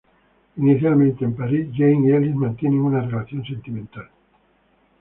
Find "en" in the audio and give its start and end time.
1.25-1.35